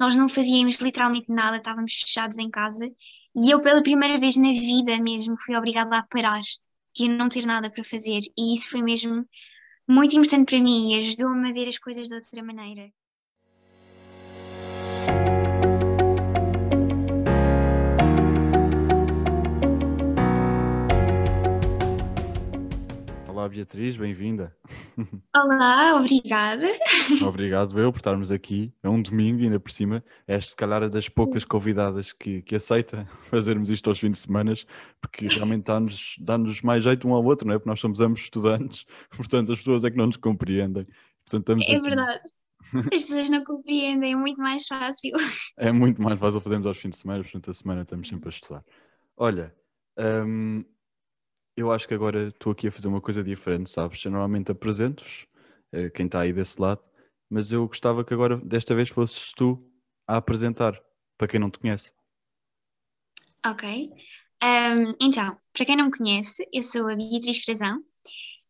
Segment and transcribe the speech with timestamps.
[0.00, 2.90] nós não fazíamos literalmente nada, estávamos fechados em casa
[3.36, 6.40] e eu pela primeira vez na vida mesmo fui obrigada a parar
[6.98, 9.26] e não ter nada para fazer e isso foi mesmo
[9.88, 12.90] muito importante para mim e ajudou-me a ver as coisas de outra maneira.
[23.50, 24.56] Beatriz, bem-vinda.
[25.36, 26.68] Olá, obrigada.
[27.26, 28.72] Obrigado eu por estarmos aqui.
[28.80, 30.04] É um domingo, ainda por cima.
[30.24, 34.54] És se calhar das poucas convidadas que, que aceita fazermos isto aos fins de semana,
[35.00, 37.58] porque realmente dá-nos dá mais jeito um ao outro, não é?
[37.58, 38.86] Porque nós somos ambos estudantes,
[39.16, 40.86] portanto as pessoas é que não nos compreendem.
[41.24, 41.80] Portanto, é aqui.
[41.80, 42.20] verdade.
[42.72, 45.10] As pessoas não compreendem, é muito mais fácil.
[45.56, 48.30] É muito mais fácil fazermos aos fins de semana, portanto a semana estamos sempre a
[48.30, 48.64] estudar.
[49.16, 49.52] Olha,
[49.98, 50.64] hum,
[51.56, 54.04] eu acho que agora estou aqui a fazer uma coisa diferente, sabes?
[54.04, 55.26] Eu normalmente apresento-vos,
[55.72, 56.88] eh, quem está aí desse lado,
[57.28, 59.62] mas eu gostava que agora, desta vez, fosses tu
[60.06, 60.80] a apresentar,
[61.16, 61.92] para quem não te conhece.
[63.46, 63.90] Ok.
[64.42, 67.82] Um, então, para quem não me conhece, eu sou a Beatriz Frazão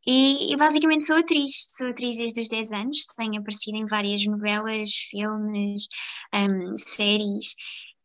[0.07, 1.51] e, e, basicamente sou atriz.
[1.77, 5.89] Sou atriz desde os 10 anos, tenho aparecido em várias novelas, filmes,
[6.35, 7.55] um, séries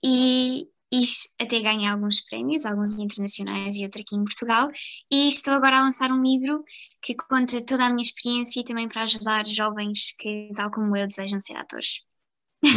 [0.03, 1.03] e, e
[1.41, 4.69] até ganhei alguns prémios, alguns internacionais e outro aqui em Portugal.
[5.11, 6.63] E estou agora a lançar um livro
[7.01, 11.07] que conta toda a minha experiência e também para ajudar jovens que, tal como eu,
[11.07, 12.01] desejam ser atores.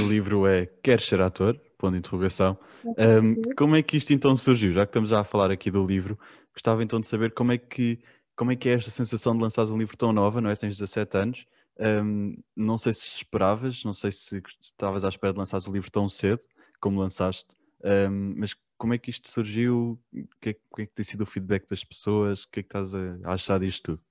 [0.03, 1.59] O livro é Quer ser ator?
[1.79, 2.59] Ponto de interrogação.
[2.84, 4.73] Um, como é que isto então surgiu?
[4.73, 6.19] Já que estamos já a falar aqui do livro,
[6.53, 8.01] gostava então de saber como é que,
[8.34, 10.56] como é, que é esta sensação de lançares um livro tão nova, não é?
[10.56, 11.47] Tens 17 anos.
[11.79, 15.91] Um, não sei se esperavas, não sei se estavas à espera de lançares o livro
[15.91, 16.42] tão cedo
[16.81, 17.58] como lançaste.
[17.84, 19.98] Um, mas como é que isto surgiu?
[20.12, 22.45] O que, é, que é que tem sido o feedback das pessoas?
[22.45, 24.03] O que é que estás a achar disto tudo?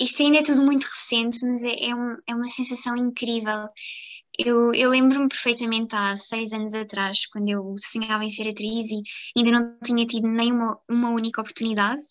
[0.00, 3.68] Isto ainda é tudo muito recente, mas é, é, um, é uma sensação incrível.
[4.38, 9.02] Eu, eu lembro-me perfeitamente há seis anos atrás, quando eu sonhava em ser atriz e
[9.36, 12.02] ainda não tinha tido nenhuma uma única oportunidade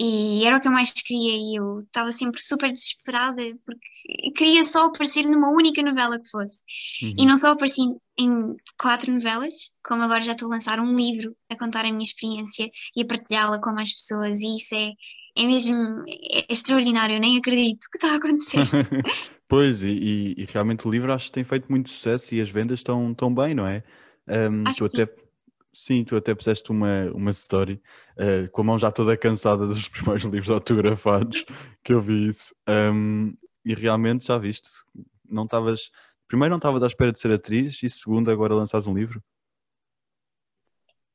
[0.00, 4.64] e era o que eu mais queria e eu estava sempre super desesperada porque queria
[4.64, 6.62] só aparecer numa única novela que fosse.
[7.02, 7.14] Uhum.
[7.18, 7.80] E não só apareci
[8.16, 12.02] em quatro novelas, como agora já estou a lançar um livro a contar a minha
[12.02, 14.92] experiência e a partilhá-la com mais pessoas e isso é,
[15.36, 18.60] é mesmo é extraordinário, eu nem acredito que está a acontecer.
[19.48, 22.78] pois, e, e, realmente o livro acho que tem feito muito sucesso e as vendas
[22.78, 23.82] estão, estão bem, não é?
[24.28, 25.12] Um, acho tu que até...
[25.12, 25.27] Sim
[25.74, 27.80] Sim, tu até puseste uma, uma story
[28.16, 31.44] uh, com a mão já toda cansada dos primeiros livros autografados,
[31.84, 32.54] que eu vi isso.
[32.68, 33.34] Um,
[33.64, 34.68] e realmente já viste,
[35.28, 35.90] não estavas.
[36.26, 39.22] Primeiro, não estavas à espera de ser atriz, e segundo, agora lanças um livro?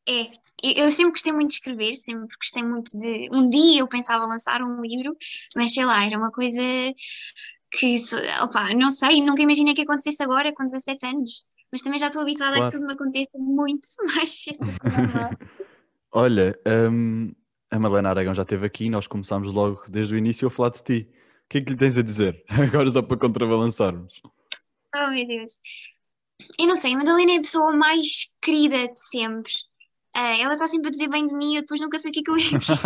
[0.08, 0.32] É,
[0.76, 3.30] eu sempre gostei muito de escrever, sempre gostei muito de.
[3.32, 5.16] Um dia eu pensava lançar um livro,
[5.56, 6.62] mas sei lá, era uma coisa
[7.72, 7.96] que,
[8.42, 12.22] opa, não sei, nunca imaginei que acontecesse agora com 17 anos mas também já estou
[12.22, 12.68] habituada claro.
[12.68, 14.60] a que tudo me aconteça muito mais cedo
[16.16, 16.56] Olha,
[16.92, 17.34] um,
[17.72, 20.84] a Malena Aragão já esteve aqui, nós começámos logo desde o início a falar de
[20.84, 21.10] ti.
[21.10, 22.46] O que é que lhe tens a dizer?
[22.54, 24.22] Agora só para contrabalançarmos.
[24.96, 25.54] Oh meu Deus.
[26.60, 29.52] Eu não sei, a Madalena é a pessoa mais querida de sempre.
[30.16, 32.14] Uh, ela está sempre a dizer bem de mim e eu depois nunca sei o
[32.14, 32.78] que é que eu ia dizer.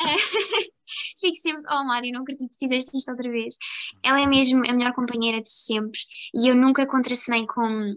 [1.20, 3.56] Fico sempre, oh Mário, não acredito que fizeste isto outra vez.
[4.02, 6.00] Ela é mesmo a melhor companheira de sempre
[6.34, 7.96] e eu nunca contracenei com,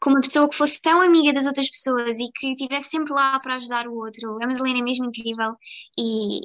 [0.00, 3.38] com uma pessoa que fosse tão amiga das outras pessoas e que estivesse sempre lá
[3.40, 4.38] para ajudar o outro.
[4.42, 5.54] A Madalena é mesmo incrível
[5.98, 6.40] e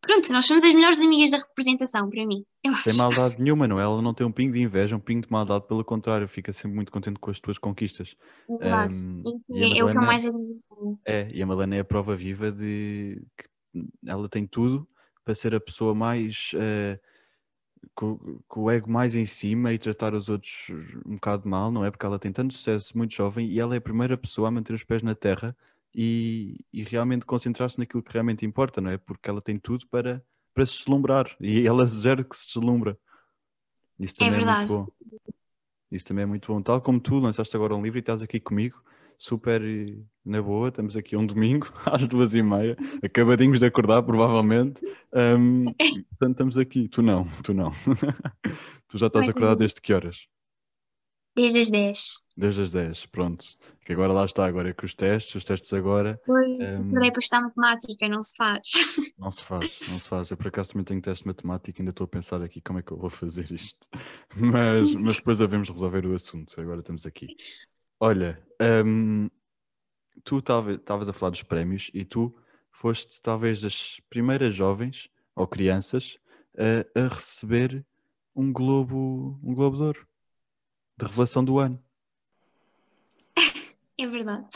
[0.00, 2.44] pronto, nós somos as melhores amigas da representação para mim.
[2.62, 3.82] Eu Sem maldade nenhuma, não é?
[3.82, 6.74] Ela não tem um pingo de inveja, um pingo de maldade, pelo contrário, fica sempre
[6.74, 8.16] muito contente com as tuas conquistas.
[8.60, 8.94] Exato.
[9.08, 10.60] Um, é, é o que eu mais admiro.
[11.04, 14.88] É, e a Madalena é a prova viva de que ela tem tudo
[15.24, 16.98] para ser a pessoa mais uh,
[17.94, 20.70] com, com, o ego mais em cima e tratar os outros
[21.06, 21.90] um bocado mal, não é?
[21.90, 24.72] Porque ela tem tanto sucesso, muito jovem, e ela é a primeira pessoa a manter
[24.72, 25.56] os pés na terra
[25.94, 28.98] e, e realmente concentrar-se naquilo que realmente importa, não é?
[28.98, 30.24] Porque ela tem tudo para,
[30.54, 32.98] para se deslumbrar e ela zero que se deslumbra.
[33.98, 34.72] Isso também é, verdade.
[34.72, 35.10] É muito bom.
[35.90, 36.60] Isso também é muito bom.
[36.60, 38.82] Tal como tu lançaste agora um livro e estás aqui comigo,
[39.18, 39.60] super
[40.24, 44.80] na boa, estamos aqui um domingo às duas e meia, acabadinhos de acordar, provavelmente.
[45.12, 45.64] Um,
[46.10, 46.88] portanto, estamos aqui.
[46.88, 47.72] Tu não, tu não.
[48.88, 50.26] tu já estás acordado desde que horas?
[51.40, 51.98] Desde as 10.
[52.36, 53.46] Desde as 10, pronto.
[53.82, 56.20] Que agora lá está, agora é que os testes, os testes agora.
[56.26, 58.60] Foi, um, para estudar matemática, não se faz.
[59.18, 60.30] Não se faz, não se faz.
[60.30, 62.82] Eu por acaso também tenho teste de matemática, ainda estou a pensar aqui como é
[62.82, 63.86] que eu vou fazer isto.
[64.34, 67.36] Mas, mas depois havemos resolver o assunto, agora estamos aqui.
[67.98, 68.42] Olha,
[68.86, 69.28] um,
[70.24, 72.34] tu estavas a falar dos prémios e tu
[72.70, 76.16] foste talvez das primeiras jovens ou crianças
[76.56, 77.84] a, a receber
[78.34, 80.09] um globo, um globo de ouro.
[81.00, 81.82] De revelação do ano.
[83.98, 84.48] É verdade.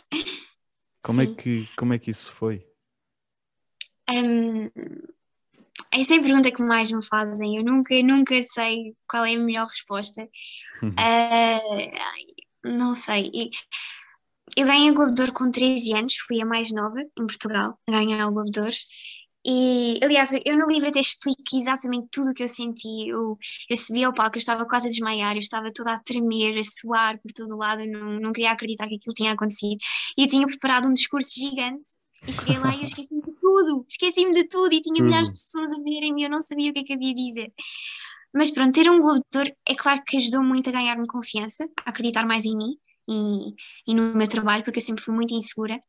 [1.03, 2.67] Como é, que, como é que isso foi?
[4.11, 4.71] Hum,
[5.93, 7.57] essa é a pergunta que mais me fazem.
[7.57, 10.29] Eu nunca, nunca sei qual é a melhor resposta.
[10.97, 11.61] Ah,
[12.65, 13.31] não sei.
[14.57, 17.79] Eu ganhei o Globo de Ouro com 13 anos, fui a mais nova em Portugal
[17.87, 18.75] a ganhar o Globo de Ouro.
[19.47, 23.09] E, aliás, eu no livro até explico exatamente tudo o que eu senti.
[23.09, 23.39] Eu,
[23.69, 26.63] eu subi ao palco, eu estava quase a desmaiar, eu estava toda a tremer, a
[26.63, 29.77] suar por todo lado, eu não, não queria acreditar que aquilo tinha acontecido.
[30.17, 31.89] E eu tinha preparado um discurso gigante.
[32.27, 35.43] E cheguei lá e eu esqueci-me de tudo, esqueci-me de tudo e tinha milhares de
[35.43, 37.53] pessoas a verem-me e eu não sabia o que é que havia de dizer.
[38.33, 41.69] Mas pronto, ter um Globo de Ouro é claro que ajudou muito a ganhar-me confiança,
[41.85, 43.55] a acreditar mais em mim e,
[43.87, 45.81] e no meu trabalho, porque eu sempre fui muito insegura.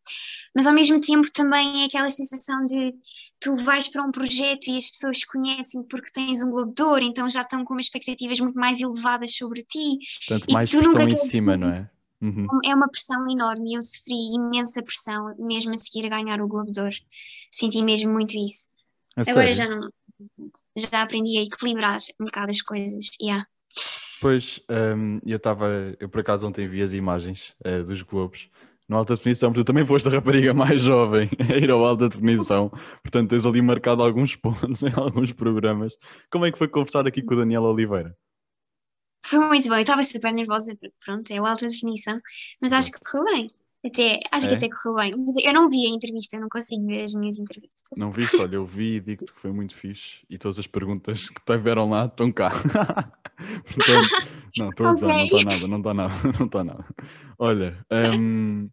[0.54, 2.94] Mas ao mesmo tempo também é aquela sensação de
[3.40, 7.04] tu vais para um projeto e as pessoas conhecem porque tens um Globo de Ouro,
[7.04, 9.98] então já estão com umas expectativas muito mais elevadas sobre ti.
[10.28, 11.90] Portanto, E mais tu pressão nunca em cima, não é?
[12.22, 12.48] Uhum.
[12.66, 16.48] É uma pressão enorme e eu sofri imensa pressão mesmo a seguir a ganhar o
[16.48, 16.96] Globo de Ouro.
[17.52, 18.68] Senti mesmo muito isso.
[19.16, 19.56] A Agora sério?
[19.56, 19.90] já não.
[20.78, 23.08] Já aprendi a equilibrar um bocado as coisas.
[23.22, 23.46] Yeah.
[24.22, 24.62] Pois,
[24.98, 25.68] hum, eu estava,
[26.00, 28.50] eu por acaso ontem vi as imagens eh, dos Globos
[28.88, 32.10] no Alta Definição, porque tu também foste a rapariga mais jovem a ir ao Alta
[32.10, 32.70] Definição,
[33.02, 35.94] portanto tens ali marcado alguns pontos em alguns programas.
[36.32, 38.16] Como é que foi conversar aqui com o Daniel Oliveira?
[39.26, 39.76] Foi muito bom.
[39.76, 42.20] Eu estava super nervosa, porque pronto, é o alta definição,
[42.62, 43.48] mas acho que correu bem.
[43.84, 44.50] Até, acho É?
[44.50, 45.26] que até correu bem.
[45.26, 47.98] Mas eu não vi a entrevista, eu não consigo ver as minhas entrevistas.
[48.00, 48.36] Não viste?
[48.36, 51.90] Olha, eu vi e digo-te que foi muito fixe e todas as perguntas que tiveram
[51.90, 52.50] lá estão cá.
[53.66, 54.28] Portanto,
[54.58, 56.86] não, estou a usar, não está nada, não está nada, não está nada.
[57.38, 57.86] Olha,
[58.18, 58.70] hum,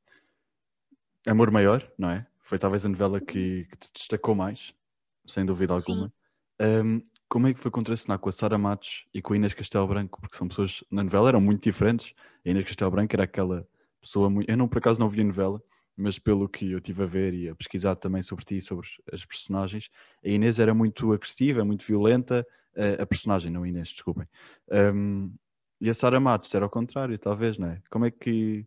[1.27, 2.27] Amor Maior, não é?
[2.41, 4.75] Foi talvez a novela que, que te destacou mais,
[5.27, 6.13] sem dúvida alguma.
[6.61, 9.87] Hum, como é que foi contracenar com a Sara Matos e com a Inês Castelo
[9.87, 10.21] Branco?
[10.21, 12.13] Porque são pessoas, na novela eram muito diferentes.
[12.45, 13.67] A Inês Castelo Branco era aquela
[14.01, 14.51] pessoa muito.
[14.51, 15.63] Eu não, por acaso, não vi a novela,
[15.97, 18.87] mas pelo que eu tive a ver e a pesquisar também sobre ti e sobre
[19.11, 19.89] as personagens,
[20.25, 22.47] a Inês era muito agressiva, muito violenta.
[22.99, 24.27] A, personagem, não a Inês, desculpem.
[24.71, 25.33] Hum,
[25.81, 27.83] e a Sara Matos era ao contrário, talvez, não é?
[27.91, 28.67] Como é que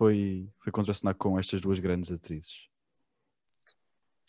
[0.00, 2.70] foi, foi contracenar com estas duas grandes atrizes?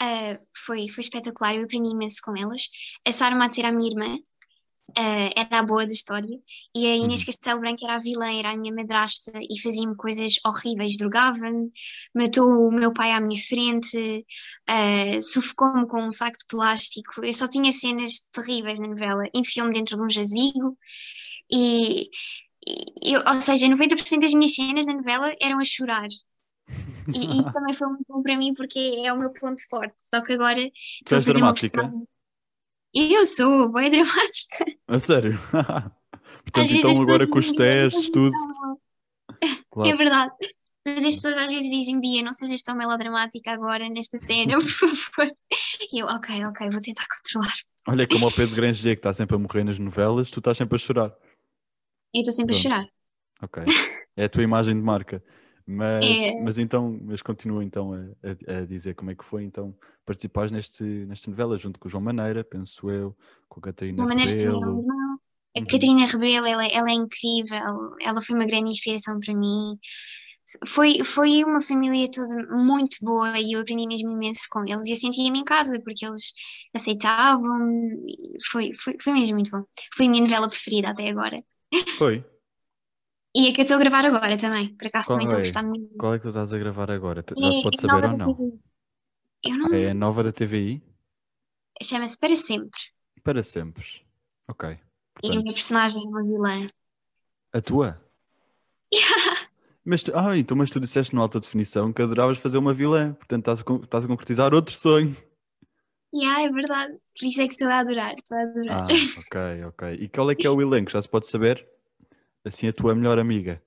[0.02, 0.36] Ah,
[0.66, 2.70] foi, foi espetacular, eu aprendi imenso com elas.
[3.08, 4.18] A Sara Matos era a minha irmã,
[4.98, 6.38] ah, era a boa da história,
[6.76, 7.28] e a Inês Uhum.
[7.28, 11.70] Castelo Branco era a vilã, era a minha madrasta e fazia-me coisas horríveis, drogava-me,
[12.14, 14.26] matou o meu pai à minha frente,
[14.68, 17.24] ah, sufocou-me com um saco de plástico.
[17.24, 20.78] Eu só tinha cenas terríveis na novela, enfiou-me dentro de um jazigo,
[21.50, 22.10] e
[23.04, 26.08] eu, ou seja, 90% das minhas cenas na novela eram a chorar.
[27.14, 29.96] E, e isso também foi muito bom para mim porque é o meu ponto forte.
[29.98, 30.62] Só que agora
[31.06, 31.54] Tu estou a és fazer uma dramática?
[31.54, 32.08] personagem.
[32.94, 34.66] Eu sou bem dramática.
[34.88, 35.40] A sério?
[36.44, 38.36] Portanto, então agora com os testes, tudo.
[39.84, 39.96] É Claro.
[39.96, 40.32] verdade.
[40.86, 44.68] Mas as pessoas às vezes dizem, Bia, não sejas tão melodramática agora nesta cena, por
[44.68, 45.32] favor.
[45.92, 47.56] E eu, ok, ok, vou tentar controlar.
[47.88, 50.76] Olha, como o Pedro Granger que está sempre a morrer nas novelas, tu estás sempre
[50.76, 51.16] a chorar.
[52.14, 52.62] Eu estou sempre a Pronto.
[52.62, 52.86] chorar.
[53.42, 53.74] Ok.
[54.18, 55.24] É a tua imagem de marca.
[55.68, 56.36] Mas, É.
[56.38, 58.00] mas então, mas continua então a,
[58.58, 59.76] a- a dizer como é que foi então
[60.06, 63.18] participares neste, nesta novela junto com o João Maneira, penso eu,
[63.50, 64.84] com a Catarina maneira também Rebelo.
[65.58, 65.68] A Uhum.
[65.70, 67.60] Catarina Rebelo, ela, ela é incrível,
[68.02, 69.64] ela foi uma grande inspiração para mim.
[70.68, 74.92] Foi, foi uma família toda muito boa e eu aprendi mesmo imenso com eles e
[74.92, 76.34] eu sentia-me em casa porque eles
[76.76, 77.60] aceitavam.
[78.52, 79.64] Foi, foi, foi mesmo muito bom.
[79.96, 81.36] Foi a minha novela preferida até agora.
[81.98, 82.24] Foi.
[83.34, 85.42] E a que eu estou a gravar agora também, por acaso Qual também estou a
[85.42, 85.44] é?
[85.44, 85.98] gostar muito.
[85.98, 87.24] Qual é que tu estás a gravar agora?
[87.38, 88.62] Já É- se pode é saber ou não?
[89.44, 89.68] Eu não.
[89.72, 90.82] Ah, é a nova da TVI?
[91.82, 92.80] Chama-se Para Sempre.
[93.24, 93.86] Para sempre.
[94.48, 94.70] Ok.
[94.70, 94.80] E a
[95.14, 96.68] Portanto, minha personagem é uma vilã.
[97.54, 97.94] a tua?
[99.84, 103.14] Mas tu, ah, então, mas tu disseste no alta definição que adoravas fazer uma vilã,
[103.14, 105.16] portanto estás a, estás a concretizar outro sonho.
[106.14, 106.98] Yeah, é verdade.
[107.18, 108.16] Por isso é que estou a adorar.
[108.16, 108.84] Estou a adorar.
[108.84, 108.88] Ah,
[109.20, 109.94] ok, ok.
[109.94, 110.92] E qual é que é o elenco?
[110.92, 111.68] Já se pode saber?
[112.44, 113.62] Assim, a tua melhor amiga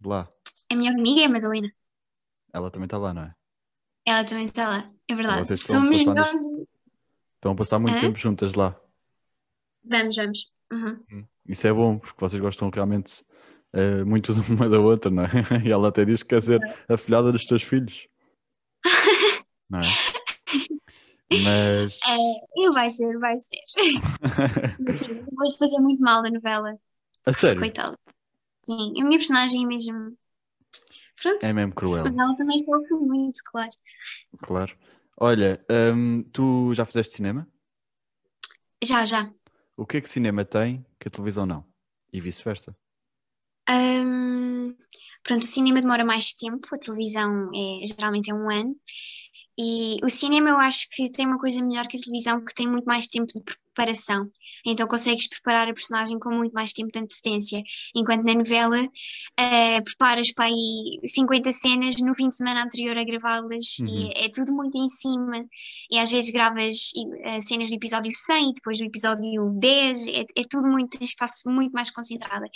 [0.00, 0.30] de lá.
[0.70, 1.72] A minha amiga é a Madalena.
[2.52, 3.34] Ela também está lá, não é?
[4.06, 4.84] Ela também está lá.
[5.08, 5.46] É verdade.
[5.46, 6.40] Vocês estão a Somos passar nós.
[7.36, 8.00] Estão a passar muito Hã?
[8.00, 8.78] tempo juntas lá.
[9.84, 10.52] Vamos, vamos.
[10.72, 11.04] Uhum.
[11.48, 13.24] Isso é bom, porque vocês gostam realmente
[13.72, 15.28] eh, muito de uma da outra, não é?
[15.66, 18.06] E ela até diz que quer ser a filhada dos teus filhos.
[19.70, 19.82] Não é?
[21.40, 22.00] Mas.
[22.04, 23.60] É, vai ser, vai ser.
[25.32, 26.78] Vou fazer muito mal da novela.
[27.26, 27.60] A sério?
[27.60, 27.98] Coitada.
[28.64, 30.16] Sim, a minha personagem é mesmo.
[31.20, 31.44] Pronto.
[31.44, 33.72] É mesmo cruel, Mas ela também sofre muito, claro.
[34.38, 34.76] claro.
[35.20, 37.46] Olha, hum, tu já fizeste cinema?
[38.82, 39.32] Já, já.
[39.76, 41.64] O que é que cinema tem que a televisão não?
[42.12, 42.76] E vice-versa.
[43.70, 44.74] Um,
[45.22, 48.76] pronto, o cinema demora mais tempo, a televisão é, geralmente é um ano.
[49.58, 52.66] E o cinema eu acho que tem uma coisa melhor que a televisão, que tem
[52.66, 54.30] muito mais tempo de preparação.
[54.64, 57.62] Então consegues preparar a personagem com muito mais tempo de antecedência.
[57.94, 63.04] Enquanto na novela uh, preparas para aí 50 cenas no fim de semana anterior a
[63.04, 63.86] gravá-las uhum.
[63.88, 65.44] e é tudo muito em cima.
[65.90, 70.20] E às vezes gravas uh, cenas do episódio 100 e depois do episódio 10, é,
[70.36, 72.46] é tudo muito, está muito mais concentrada.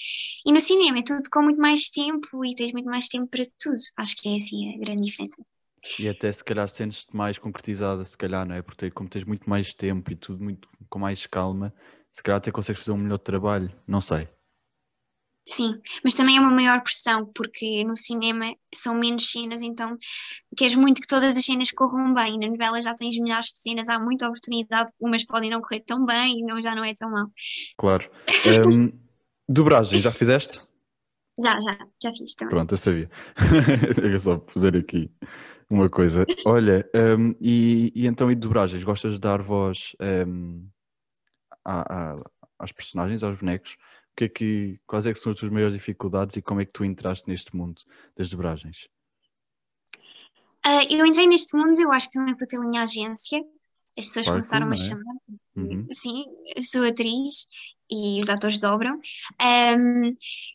[0.46, 3.44] E no cinema é tudo com muito mais tempo e tens muito mais tempo para
[3.58, 3.76] tudo.
[3.98, 5.55] Acho que é assim a grande diferença.
[5.98, 8.62] E até se calhar sentes-te mais concretizada, se calhar, não é?
[8.62, 11.72] Porque como tens muito mais tempo e tudo muito com mais calma,
[12.12, 14.28] se calhar até consegues fazer um melhor trabalho, não sei.
[15.48, 19.96] Sim, mas também é uma maior pressão, porque no cinema são menos cenas, então
[20.56, 22.36] queres muito que todas as cenas corram bem.
[22.36, 26.04] Na novela já tens milhares de cenas, há muita oportunidade, umas podem não correr tão
[26.04, 27.26] bem e não, já não é tão mal.
[27.78, 28.10] Claro.
[28.68, 28.90] Um,
[29.48, 30.60] dobragem, já fizeste?
[31.40, 32.54] Já, já, já fiz também.
[32.54, 33.10] Pronto, eu sabia.
[34.14, 35.12] é só fazer aqui
[35.68, 36.24] uma coisa.
[36.44, 38.84] Olha, um, e, e, então, e de dobragens?
[38.84, 39.94] Gostas de dar voz
[40.26, 40.66] um,
[41.64, 42.16] a, a,
[42.58, 43.72] às personagens, aos bonecos?
[43.72, 46.64] O que é que, quais é que são as tuas maiores dificuldades e como é
[46.64, 47.82] que tu entraste neste mundo
[48.16, 48.88] das dobragens?
[50.64, 53.44] Uh, eu entrei neste mundo, eu acho que também foi pela minha agência.
[53.98, 54.76] As pessoas começaram a é?
[54.76, 55.14] chamar.
[55.54, 55.86] Uhum.
[55.90, 57.46] Sim, eu sou atriz
[57.90, 59.00] e os atores dobram.
[59.40, 60.08] Um,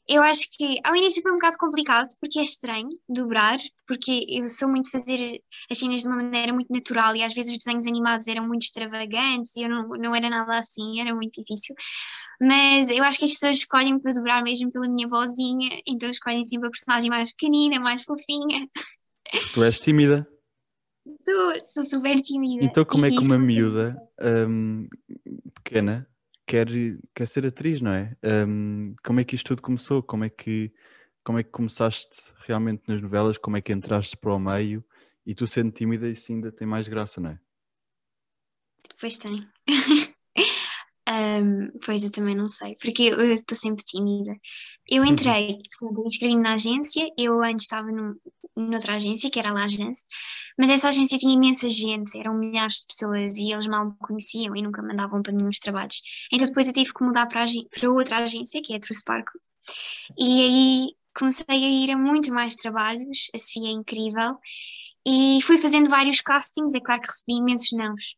[0.07, 3.57] eu acho que ao início foi um bocado complicado porque é estranho dobrar,
[3.87, 7.51] porque eu sou muito fazer as cenas de uma maneira muito natural e às vezes
[7.51, 11.41] os desenhos animados eram muito extravagantes e eu não, não era nada assim, era muito
[11.41, 11.75] difícil.
[12.39, 16.43] Mas eu acho que as pessoas escolhem para dobrar mesmo pela minha vozinha, então escolhem
[16.43, 18.67] sempre a personagem mais pequenina, mais fofinha.
[19.53, 20.27] Tu és tímida?
[21.19, 22.65] Sou, sou super tímida.
[22.65, 23.95] Então, como é que uma miúda
[24.47, 24.87] um,
[25.63, 26.07] pequena
[26.51, 26.67] quer,
[27.15, 28.13] quer ser atriz, não é?
[28.45, 30.03] Um, como é que isto tudo começou?
[30.03, 30.73] Como é que,
[31.23, 33.37] como é que começaste realmente nas novelas?
[33.37, 34.83] Como é que entraste para o meio?
[35.25, 37.39] E tu sendo tímida, isso ainda tem mais graça, não é?
[38.99, 39.47] Pois tem.
[41.39, 44.35] um, pois eu também não sei, porque eu estou sempre tímida.
[44.89, 48.15] Eu entrei, quando inscrevi-me na agência, eu antes estava num,
[48.55, 50.05] noutra agência, que era a Lagence,
[50.57, 54.55] mas essa agência tinha imensa gente, eram milhares de pessoas e eles mal me conheciam
[54.55, 56.01] e nunca mandavam para nenhum trabalhos.
[56.31, 59.39] Então depois eu tive que mudar para, para outra agência, que é a True Sparkle,
[60.17, 64.37] e aí comecei a ir a muitos mais trabalhos, a Sofia é incrível,
[65.05, 68.15] e fui fazendo vários castings, é claro que recebi imensos nãos.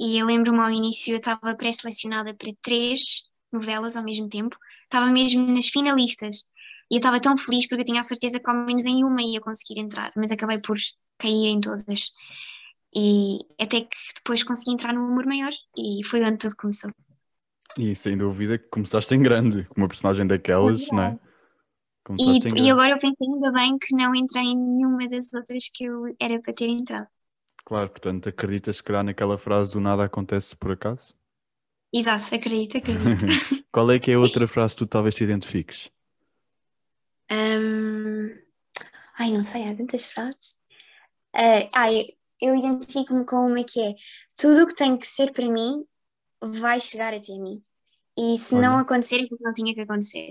[0.00, 5.06] E eu lembro-me ao início, eu estava pré-selecionada para três novelas ao mesmo tempo, estava
[5.08, 6.46] mesmo nas finalistas.
[6.90, 9.20] E eu estava tão feliz porque eu tinha a certeza que ao menos em uma
[9.20, 10.78] ia conseguir entrar, mas acabei por
[11.18, 12.12] cair em todas.
[12.96, 16.90] E até que depois consegui entrar no humor maior e foi onde tudo começou.
[17.78, 21.18] E sem dúvida que começaste em grande, com uma personagem daquelas, não é?
[22.18, 25.84] E, e, agora eu pensei ainda bem que não entrei em nenhuma das outras que
[25.84, 27.06] eu era para ter entrado.
[27.64, 31.14] Claro, portanto, acreditas que lá naquela frase do nada acontece por acaso?
[31.92, 33.26] Exato, acredito, acredito.
[33.72, 35.90] Qual é que é a outra frase que tu talvez te identifiques?
[37.30, 38.30] Um...
[39.18, 40.58] Ai, não sei, há tantas frases.
[41.34, 42.06] Uh, ai,
[42.40, 43.94] eu identifico-me com uma que é
[44.38, 45.84] tudo o que tem que ser para mim
[46.42, 47.62] vai chegar até mim.
[48.16, 48.68] E se Olha.
[48.68, 50.30] não acontecer, é porque não tinha que acontecer.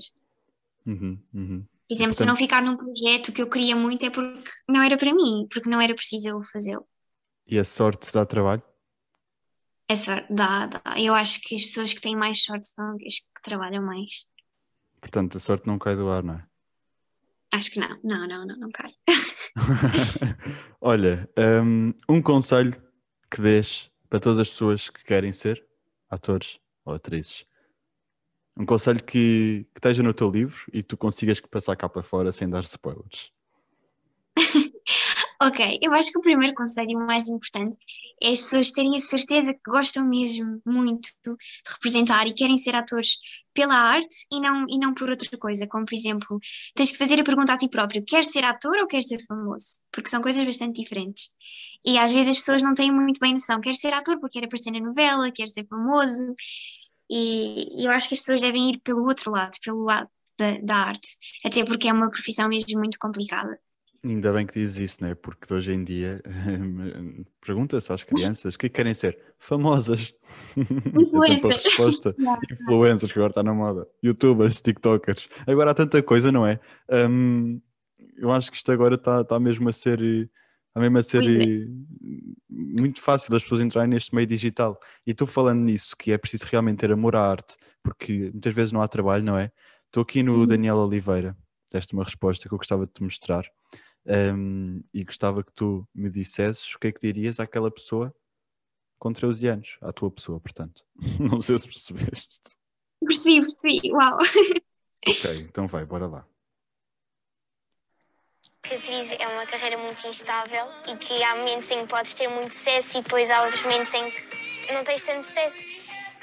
[0.85, 1.61] Uhum, uhum.
[1.61, 2.17] Por exemplo, Portanto...
[2.17, 5.13] se eu não ficar num projeto que eu queria muito é porque não era para
[5.13, 6.87] mim, porque não era preciso eu fazê-lo.
[7.49, 8.61] E a sorte dá trabalho?
[9.87, 10.81] É sorte, dá, dá.
[10.99, 14.29] Eu acho que as pessoas que têm mais sorte são as que trabalham mais.
[15.01, 16.45] Portanto, a sorte não cai do ar, não é?
[17.51, 18.87] Acho que não, não, não, não, não cai.
[20.79, 21.27] Olha,
[21.63, 22.79] um, um conselho
[23.31, 25.65] que dês para todas as pessoas que querem ser
[26.07, 27.47] atores ou atrizes.
[28.55, 32.03] Um conselho que, que esteja no teu livro e que tu consigas passar cá para
[32.03, 33.31] fora sem dar spoilers.
[35.41, 37.77] ok, eu acho que o primeiro conselho o mais importante
[38.21, 41.35] é as pessoas terem a certeza que gostam mesmo muito de
[41.67, 43.17] representar e querem ser atores
[43.53, 46.39] pela arte e não, e não por outra coisa, como por exemplo,
[46.75, 49.65] tens de fazer a pergunta a ti próprio: queres ser ator ou queres ser famoso?
[49.91, 51.29] Porque são coisas bastante diferentes.
[51.85, 54.45] E às vezes as pessoas não têm muito bem noção: quer ser ator porque quer
[54.45, 56.35] aparecer na novela, quer ser famoso.
[57.09, 60.57] E, e eu acho que as pessoas devem ir pelo outro lado, pelo lado da,
[60.59, 61.09] da arte,
[61.45, 63.59] até porque é uma profissão mesmo muito complicada.
[64.03, 65.15] Ainda bem que dizes isso, não é?
[65.15, 66.21] Porque hoje em dia
[67.45, 69.17] pergunta-se às crianças o que querem ser?
[69.37, 70.13] Famosas.
[70.55, 71.63] Influencers.
[71.63, 72.15] resposta.
[72.49, 73.85] Influencers, que agora está na moda.
[74.01, 75.27] Youtubers, TikTokers.
[75.45, 76.59] Agora há tanta coisa, não é?
[76.89, 77.59] Um,
[78.17, 81.67] eu acho que isto agora está, está mesmo a ser, está mesmo a ser é.
[82.49, 84.79] muito fácil as pessoas entrarem neste meio digital.
[85.05, 88.71] E estou falando nisso, que é preciso realmente ter amor à arte, porque muitas vezes
[88.71, 89.51] não há trabalho, não é?
[89.87, 90.45] Estou aqui no.
[90.45, 91.35] Daniel Oliveira,
[91.69, 93.43] deste uma resposta que eu gostava de te mostrar
[94.09, 98.13] um, e gostava que tu me dissesses o que é que dirias àquela pessoa
[98.97, 100.83] com 13 anos, à tua pessoa, portanto.
[101.19, 102.39] Não sei se percebeste.
[102.99, 104.17] Percebi, percebi, uau.
[105.07, 106.27] Ok, então vai, bora lá.
[108.61, 112.27] Que atriz é uma carreira muito instável e que há momentos em que podes ter
[112.27, 115.57] muito sucesso e depois há outros momentos em que não tens tanto sucesso.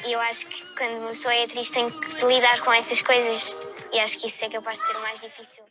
[0.06, 3.56] E eu acho que quando uma pessoa é atriz tem que lidar com essas coisas
[3.92, 5.64] e acho que isso é capaz de ser o mais difícil.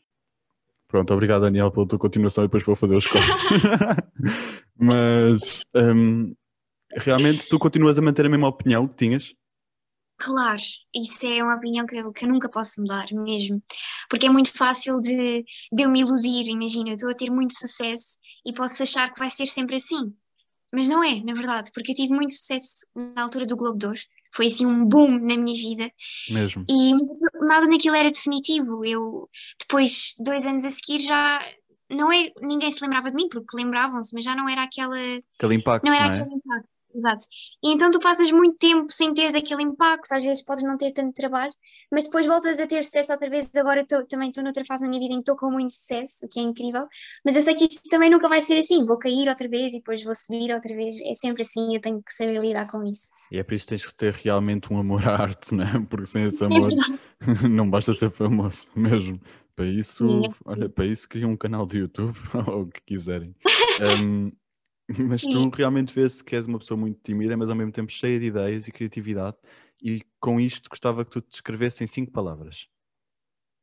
[0.96, 3.30] Pronto, obrigado Daniel pela tua continuação e depois vou fazer os cortes.
[4.80, 6.34] Mas um,
[6.96, 9.34] realmente tu continuas a manter a mesma opinião que tinhas?
[10.18, 10.62] Claro,
[10.96, 13.62] isso é uma opinião que eu, que eu nunca posso mudar mesmo,
[14.10, 17.54] porque é muito fácil de, de eu me iludir, imagina, eu estou a ter muito
[17.54, 20.16] sucesso e posso achar que vai ser sempre assim,
[20.72, 23.88] mas não é, na verdade, porque eu tive muito sucesso na altura do Globo de
[23.88, 24.00] Ouro,
[24.36, 25.92] foi assim um boom na minha vida.
[26.30, 26.66] Mesmo.
[26.70, 26.94] E
[27.46, 28.84] nada naquilo era definitivo.
[28.84, 31.42] Eu, depois, dois anos a seguir, já
[31.90, 34.98] não é, ninguém se lembrava de mim, porque lembravam-se, mas já não era aquela.
[35.38, 35.86] Aquele impacto.
[35.86, 36.22] Não era não é?
[36.22, 36.70] aquele impacto.
[36.96, 37.26] Exato.
[37.64, 40.92] E então tu passas muito tempo sem teres aquele impacto, às vezes podes não ter
[40.92, 41.54] tanto trabalho,
[41.92, 43.50] mas depois voltas a ter sucesso outra vez.
[43.56, 46.26] Agora tô, também estou noutra fase na minha vida em que estou com muito sucesso,
[46.26, 46.88] o que é incrível,
[47.24, 48.86] mas eu sei que isto também nunca vai ser assim.
[48.86, 50.96] Vou cair outra vez e depois vou subir outra vez.
[51.02, 53.10] É sempre assim, eu tenho que saber lidar com isso.
[53.32, 55.66] E é por isso que tens que ter realmente um amor à arte, né?
[55.90, 59.20] porque sem esse é amor é não basta ser famoso mesmo.
[59.56, 62.82] Para isso, Sim, é olha, para isso cria um canal de YouTube ou o que
[62.82, 63.34] quiserem.
[64.02, 64.32] Um,
[65.10, 68.20] Mas tu realmente vês que és uma pessoa muito tímida, mas ao mesmo tempo cheia
[68.20, 69.38] de ideias e criatividade.
[69.82, 72.68] E com isto gostava que tu te descrevesse em cinco palavras.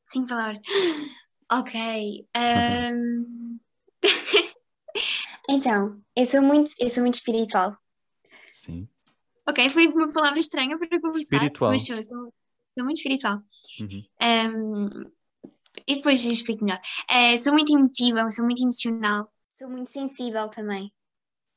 [0.04, 0.62] Cinco palavras.
[1.50, 2.26] Ok.
[2.34, 3.58] Um...
[5.50, 7.76] então, eu sou muito, eu sou muito espiritual.
[8.54, 8.84] Sim.
[9.46, 11.36] Ok, foi uma palavra estranha para começar.
[11.36, 11.72] Espiritual.
[11.72, 12.32] Mas sou, sou,
[12.74, 13.42] sou muito espiritual.
[13.80, 14.02] Uhum.
[14.22, 15.10] Um,
[15.86, 16.80] e depois explico melhor.
[17.10, 20.90] Uh, sou muito emotiva, sou muito emocional, sou muito sensível também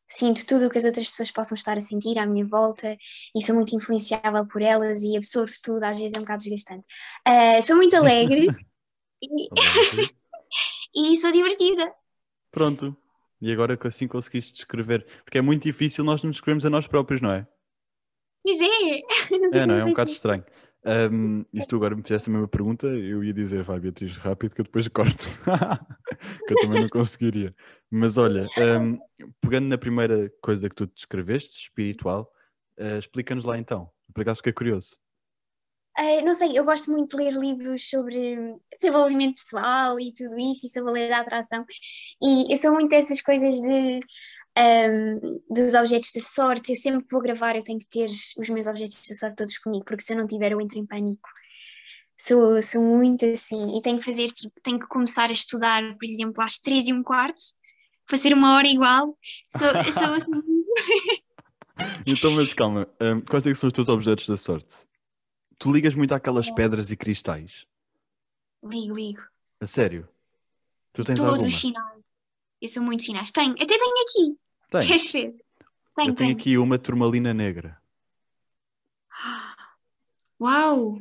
[0.08, 2.96] sinto tudo o que as outras pessoas possam estar a sentir à minha volta
[3.36, 6.88] e sou muito influenciável por elas e absorvo tudo, às vezes é um bocado desgastante.
[7.28, 8.48] Uh, sou muito alegre
[9.22, 9.50] e...
[11.14, 11.94] e sou divertida.
[12.52, 12.96] Pronto.
[13.42, 16.88] E agora que assim conseguiste descrever, porque é muito difícil nós nos descrevermos a nós
[16.88, 17.46] próprios, não é?
[18.44, 18.66] Pois é.
[19.62, 19.80] É, não é?
[19.80, 20.46] É um bocado estranho.
[20.86, 24.16] Um, e se tu agora me fizesse a mesma pergunta, eu ia dizer, vai Beatriz,
[24.18, 25.28] rápido que eu depois corto.
[26.48, 27.56] que eu também não conseguiria.
[27.90, 28.46] Mas olha,
[28.80, 29.00] um,
[29.42, 32.32] pegando na primeira coisa que tu descreveste, espiritual,
[32.80, 33.90] uh, explica-nos lá então.
[34.14, 34.96] Por acaso fiquei curioso.
[35.98, 40.68] Uh, não sei, eu gosto muito de ler livros sobre desenvolvimento pessoal e tudo isso,
[40.68, 41.66] e sobre a lei da atração.
[42.22, 44.02] E eu sou muito dessas coisas de
[44.58, 46.72] um, dos objetos da sorte.
[46.72, 49.58] Eu sempre que vou gravar, eu tenho que ter os meus objetos da sorte todos
[49.58, 51.30] comigo, porque se eu não tiver, eu entro em pânico.
[52.18, 56.06] Sou, sou muito assim e tenho que fazer, tipo, tenho que começar a estudar, por
[56.06, 57.44] exemplo, às três e um quarto,
[58.10, 59.18] fazer uma hora igual.
[59.50, 60.32] Sou, sou assim.
[62.08, 64.88] então, mas calma, um, quais é são os teus objetos da sorte?
[65.58, 67.66] Tu ligas muito àquelas pedras e cristais?
[68.64, 69.22] Ligo, ligo.
[69.60, 70.08] A sério?
[70.94, 71.48] Tu tens Todos alguma?
[71.48, 72.04] os sinais.
[72.62, 73.32] Eu sou muito sinais.
[73.32, 74.40] Tenho, até tenho aqui.
[74.70, 74.88] Tem.
[74.88, 75.36] Queres ver?
[75.96, 77.78] Tenho, Eu tenho, aqui uma turmalina negra.
[80.42, 81.00] Uau!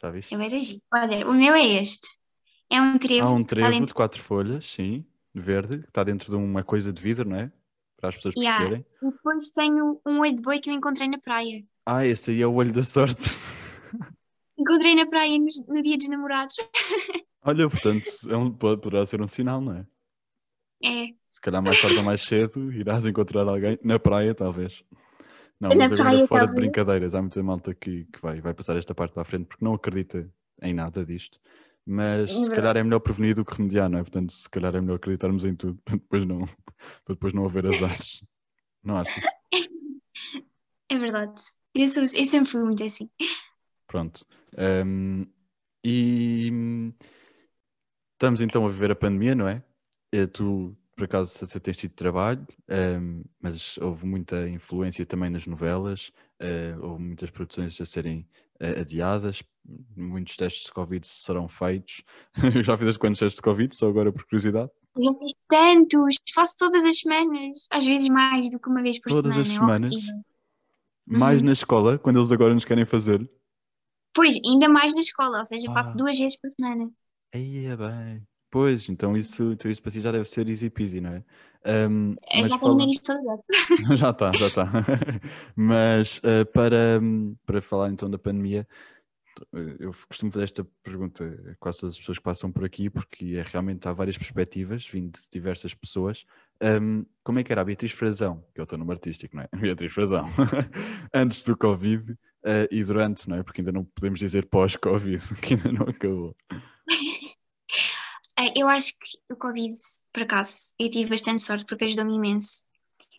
[0.00, 0.32] Já viste?
[0.32, 2.18] Eu vejo Olha, o meu é este.
[2.70, 3.26] É um trevo.
[3.26, 7.00] Há um trevo de quatro folhas, sim, verde, que está dentro de uma coisa de
[7.00, 7.52] vidro, não é?
[7.96, 8.58] Para as pessoas yeah.
[8.58, 8.86] perceberem.
[9.02, 11.62] E depois tenho um olho de boi que eu encontrei na praia.
[11.86, 13.26] Ah, esse aí é o olho da sorte.
[14.58, 16.56] Encontrei na praia no, no dia dos namorados.
[17.42, 19.86] Olha, portanto, é um, poderá ser um sinal, não é?
[20.84, 21.14] É.
[21.38, 24.82] Se calhar mais tarde ou mais cedo irás encontrar alguém na praia, talvez.
[25.60, 26.50] Não, na mas agora praia, fora talvez.
[26.50, 29.46] de brincadeiras, há muita malta que, que vai, vai passar esta parte para a frente
[29.46, 30.28] porque não acredita
[30.60, 31.38] em nada disto.
[31.86, 34.02] Mas é se calhar é melhor prevenir do que remediar, não é?
[34.02, 36.40] Portanto, se calhar é melhor acreditarmos em tudo para depois não,
[37.04, 38.24] para depois não haver azares.
[38.82, 39.24] não achas?
[40.88, 41.40] É verdade.
[41.72, 43.08] Eu, sou, eu sempre fui muito assim.
[43.86, 44.26] Pronto.
[44.84, 45.24] Um,
[45.84, 46.50] e
[48.14, 49.62] estamos então a viver a pandemia, não é?
[50.10, 55.30] Eh, tu, por acaso, você tens tido trabalho, um, ehm, mas houve muita influência também
[55.30, 56.10] nas novelas,
[56.42, 58.26] uh, houve muitas produções a serem
[58.60, 59.44] uh, adiadas,
[59.96, 62.02] muitos testes de Covid serão feitos.
[62.64, 63.76] Já fizeste quantos testes de Covid?
[63.76, 64.72] Só agora por curiosidade?
[65.00, 69.10] Já fiz tantos, faço todas as semanas, às vezes mais do que uma vez por
[69.12, 69.44] todas semana.
[69.44, 70.24] Todas as é semanas?
[71.06, 71.46] Mais uhum.
[71.46, 73.30] na escola, quando eles agora nos querem fazer?
[74.12, 75.74] Pois, ainda mais na escola, ou seja, ah.
[75.74, 76.90] faço duas vezes por semana.
[77.32, 78.26] Aí é bem.
[78.50, 81.24] Pois, então isso, então isso para ti já deve ser easy peasy, não é?
[81.66, 82.76] Um, já tenho fala...
[82.76, 83.44] nariz todo
[83.96, 84.70] Já está, já está.
[85.54, 87.00] mas uh, para,
[87.44, 88.66] para falar então da pandemia,
[89.78, 93.36] eu costumo fazer esta pergunta a quase todas as pessoas que passam por aqui, porque
[93.36, 96.24] é realmente há várias perspectivas, vindo de diversas pessoas.
[96.62, 99.42] Um, como é que era a Beatriz Frazão, que é o teu nome artístico, não
[99.42, 99.48] é?
[99.56, 100.26] Beatriz Frazão,
[101.14, 102.16] antes do Covid uh,
[102.70, 103.42] e durante, não é?
[103.42, 106.34] Porque ainda não podemos dizer pós-Covid, que ainda não acabou.
[108.54, 109.74] Eu acho que o Covid,
[110.12, 112.62] por acaso, eu tive bastante sorte porque ajudou-me imenso.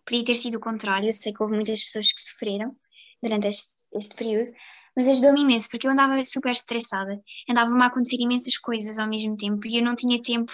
[0.05, 2.73] Podia ter sido o contrário, eu sei que houve muitas pessoas que sofreram
[3.21, 4.49] durante este, este período,
[4.95, 9.35] mas ajudou-me imenso porque eu andava super estressada, andava-me a acontecer imensas coisas ao mesmo
[9.35, 10.53] tempo e eu não tinha tempo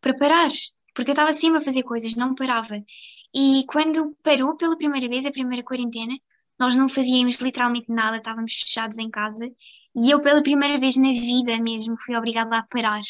[0.00, 0.50] para parar,
[0.92, 2.84] porque eu estava sempre a fazer coisas, não parava.
[3.32, 6.18] E quando parou pela primeira vez, a primeira quarentena,
[6.58, 9.48] nós não fazíamos literalmente nada, estávamos fechados em casa
[9.96, 13.00] e eu pela primeira vez na vida mesmo fui obrigada a parar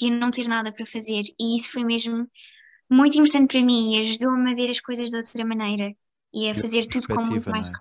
[0.00, 2.28] e não ter nada para fazer e isso foi mesmo
[2.90, 5.94] muito importante para mim e ajudou-me a ver as coisas de outra maneira
[6.32, 7.72] e a fazer tudo com muito mais é?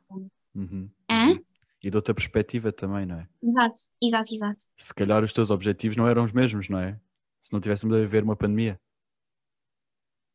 [0.56, 0.90] Uhum.
[1.10, 1.40] Hã?
[1.84, 3.28] E de outra perspectiva também, não é?
[3.44, 4.58] Exato, exato, exato.
[4.78, 7.00] Se calhar os teus objetivos não eram os mesmos, não é?
[7.42, 8.80] Se não tivéssemos a viver uma pandemia.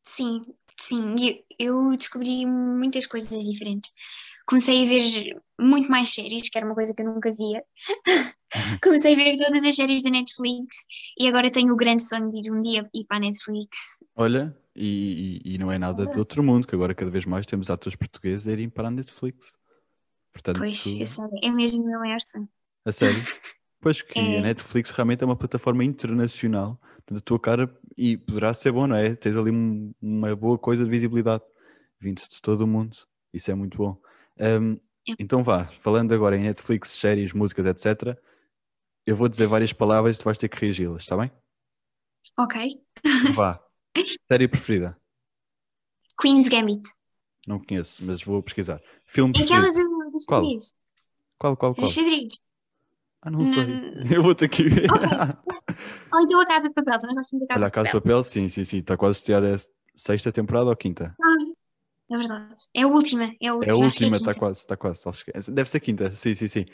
[0.03, 0.41] Sim,
[0.79, 1.15] sim.
[1.59, 3.91] Eu, eu descobri muitas coisas diferentes.
[4.45, 7.63] Comecei a ver muito mais séries, que era uma coisa que eu nunca via.
[8.83, 10.85] Comecei a ver todas as séries da Netflix
[11.19, 14.03] e agora tenho o grande sonho de ir um dia ir para a Netflix.
[14.15, 17.45] Olha, e, e, e não é nada de outro mundo, que agora cada vez mais
[17.45, 19.55] temos atores portugueses a irem para a Netflix.
[20.31, 20.97] Portanto, pois, tu...
[20.97, 22.47] eu sei, é mesmo o meu maior sonho.
[22.85, 23.21] A sério?
[23.79, 24.39] Pois que é.
[24.39, 28.95] a Netflix realmente é uma plataforma internacional da tua cara e poderá ser bom, não
[28.95, 29.15] é?
[29.15, 31.43] Tens ali um, uma boa coisa de visibilidade
[31.99, 32.97] vindo de todo o mundo.
[33.33, 34.01] Isso é muito bom.
[34.39, 34.73] Um,
[35.07, 35.13] é.
[35.19, 38.17] Então vá, falando agora em Netflix, séries, músicas, etc.
[39.07, 41.31] Eu vou dizer várias palavras e tu vais ter que reagi-las, está bem?
[42.37, 42.83] Ok.
[43.33, 43.57] Vá.
[44.29, 44.99] Série preferida?
[46.21, 46.83] Queen's Gambit.
[47.47, 48.81] Não conheço, mas vou pesquisar.
[49.05, 49.73] Filme Aquelas
[50.11, 50.43] dos qual?
[51.39, 51.87] Qual, qual, qual?
[51.87, 52.33] xadrez.
[53.21, 53.63] Ah, não sei.
[54.13, 54.91] Eu vou ter que ver.
[54.91, 55.07] Okay.
[56.11, 57.93] ou então a Casa de Papel, também gosto muito da Casa Olha, a Casa de
[57.93, 58.79] Papel, sim, sim, sim.
[58.79, 59.57] Está quase a estrear a
[59.95, 61.15] sexta temporada ou quinta?
[61.17, 62.55] Ah, é verdade.
[62.75, 63.33] É a última.
[63.41, 65.01] É a última, é a última está é quase, está quase.
[65.49, 66.65] Deve ser quinta, sim, sim, sim.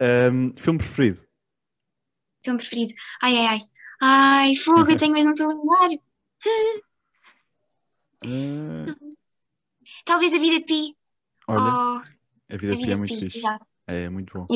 [0.00, 1.22] Um, filme preferido?
[2.42, 2.92] Filme preferido.
[3.22, 3.60] Ai, ai, ai.
[4.00, 5.90] Ai, fogo, eu tenho, mas não estou a lembrar.
[8.26, 9.16] Uh...
[10.04, 10.96] Talvez a vida de Pi.
[11.46, 11.60] Olha.
[11.60, 12.12] Oh...
[12.52, 13.38] A vida, a vida é muito fixe.
[13.38, 13.66] Exato.
[13.86, 14.46] É muito bom.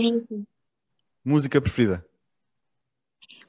[1.24, 2.06] Música preferida?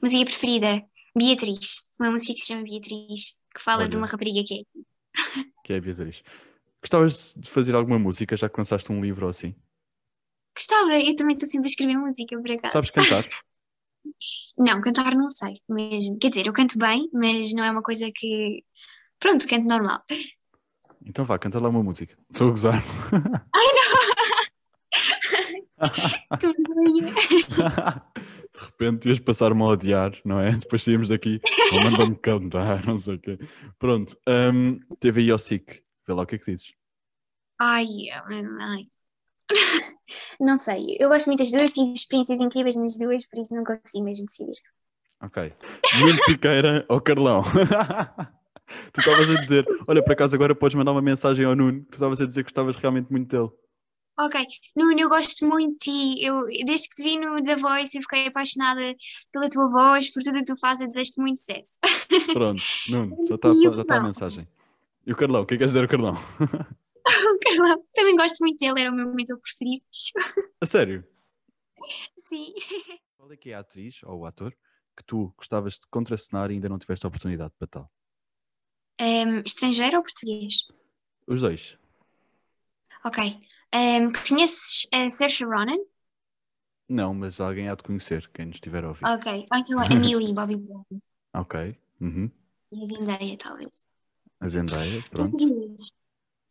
[0.01, 0.87] Música preferida?
[1.15, 1.91] Beatriz.
[1.99, 3.89] Uma música que se chama Beatriz, que fala Olha.
[3.89, 4.63] de uma rapariga que é.
[5.63, 6.23] Que é Beatriz.
[6.81, 9.53] Gostavas de fazer alguma música, já que lançaste um livro ou assim?
[10.55, 12.71] Gostava, eu também estou sempre a escrever música, por acaso.
[12.71, 13.27] Sabes cantar?
[14.57, 16.17] não, cantar não sei mesmo.
[16.17, 18.63] Quer dizer, eu canto bem, mas não é uma coisa que.
[19.19, 20.03] Pronto, canto normal.
[21.05, 22.17] Então vá, canta lá uma música.
[22.31, 22.83] Estou a gozar.
[23.55, 23.87] Ai não!
[28.57, 30.53] De repente ias passar-me a odiar, não é?
[30.53, 31.39] Depois saímos daqui,
[31.83, 33.37] mandam-me cantar, não sei o quê.
[33.77, 36.73] Pronto, um, teve aí ao SIC, vê lá o que é que dizes.
[37.59, 38.87] Ai, ai.
[40.39, 43.63] Não sei, eu gosto muito das duas, tive experiências incríveis nas duas, por isso não
[43.63, 44.55] consigo mesmo decidir.
[45.21, 45.51] Ok.
[45.99, 47.43] Nuno Siqueira ou Carlão?
[48.93, 51.93] tu estavas a dizer, olha, por acaso agora podes mandar uma mensagem ao Nuno, tu
[51.93, 53.49] estavas a dizer que gostavas realmente muito dele.
[54.19, 54.43] Ok,
[54.75, 56.25] Nuno, eu gosto muito de ti.
[56.25, 58.95] Eu, desde que te vi no The Voice, eu fiquei apaixonada
[59.31, 61.79] pela tua voz, por tudo o que tu fazes, eu desejo-te muito sucesso.
[62.33, 64.47] Pronto, Nuno, já está tá a mensagem.
[65.05, 66.17] E o Carlão, o que é que queres dizer ao Carlão?
[67.35, 69.85] o Carlão, também gosto muito dele, era o meu mentor preferido.
[70.61, 71.07] A sério?
[72.17, 72.53] Sim.
[73.17, 74.55] Qual é que é a atriz ou o ator
[74.95, 77.91] que tu gostavas de contracenar e ainda não tiveste a oportunidade para tal?
[78.99, 80.55] Um, estrangeiro ou português?
[81.27, 81.77] Os dois.
[83.05, 83.39] Ok.
[83.73, 85.77] Um, conheces a Saoirse Ronan?
[86.89, 89.05] Não, mas alguém há de conhecer, quem nos estiver a ouvir.
[89.05, 89.45] Ok.
[89.51, 90.83] Ou então a Emily Bobby Brown.
[91.33, 91.77] Ok.
[91.99, 92.31] Uhum.
[92.71, 93.85] E a Zendaya, talvez.
[94.39, 95.37] A Zendaya, pronto.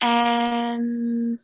[0.03, 1.37] Um,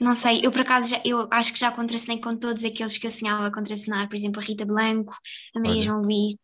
[0.00, 3.06] não sei, eu por acaso já, eu acho que já contracenei com todos aqueles que
[3.06, 5.14] eu sonhava contracenar, por exemplo, a Rita Blanco,
[5.54, 5.82] a Maria Olha.
[5.82, 6.34] João Luís,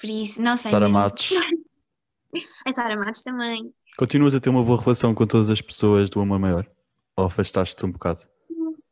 [0.00, 0.70] por isso, não sei.
[0.70, 1.30] Sara Matos.
[2.66, 3.72] a Sara Matos também.
[3.96, 6.70] Continuas a ter uma boa relação com todas as pessoas do Amor Maior?
[7.16, 8.20] Ou afastaste-te um bocado?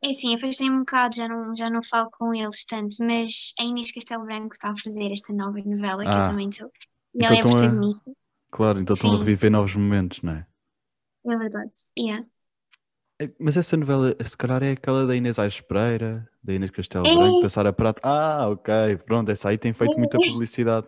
[0.01, 3.63] É sim, afastei-me um bocado, já não, já não falo com eles tanto, mas a
[3.63, 6.21] Inês Castelo Branco está a fazer esta nova novela que eu ah.
[6.21, 6.71] também estou.
[7.13, 8.09] E então ela é a protagonista.
[8.09, 8.13] A...
[8.55, 9.07] Claro, então sim.
[9.07, 10.45] estão a reviver novos momentos, não é?
[11.25, 12.25] É verdade, yeah.
[13.21, 17.05] É, mas essa novela, se calhar é aquela da Inês Aires Pereira, da Inês Castelo
[17.05, 17.13] é.
[17.13, 17.99] Branco, da Sara Prato.
[18.03, 18.73] Ah, ok,
[19.05, 19.97] pronto, essa aí tem feito é.
[19.97, 20.87] muita publicidade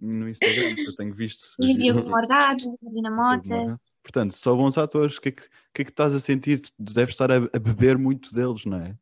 [0.00, 1.48] no Instagram, eu tenho visto.
[1.62, 3.80] E Diogo Morgado, Marina Mota.
[4.02, 5.18] Portanto, só bons atores.
[5.18, 5.42] O que é que,
[5.74, 6.60] que, é que estás a sentir?
[6.60, 8.96] Tu deves estar a, a beber muito deles, não é?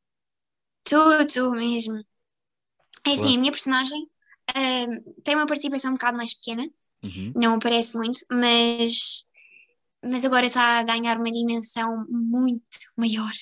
[0.84, 2.02] Estou, estou mesmo.
[3.06, 6.68] É assim, a minha personagem uh, tem uma participação um bocado mais pequena,
[7.04, 7.32] Uhum.
[7.36, 9.25] não aparece muito, mas,
[10.08, 12.62] mas agora está a ganhar uma dimensão muito
[12.96, 13.32] maior.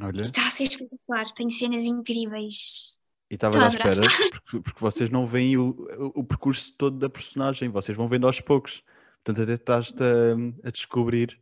[0.00, 3.00] Olha, E está a ser espetacular, tem cenas incríveis.
[3.30, 5.70] e estava à espera, porque, porque vocês não veem o,
[6.14, 8.82] o, o percurso todo da personagem, vocês vão vendo aos poucos.
[9.24, 11.40] Portanto, até estás-te a, a descobrir,